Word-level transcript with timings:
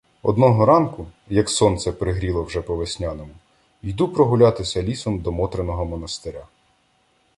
Одного 0.23 0.65
ранку, 0.65 1.07
як 1.29 1.49
сонце 1.49 1.91
пригріло 1.91 2.43
вже 2.43 2.61
по-весняному, 2.61 3.31
йду 3.83 4.07
прогулятися 4.09 4.83
лісом 4.83 5.19
до 5.19 5.31
Мотриного 5.31 5.85
монастиря. 5.85 6.47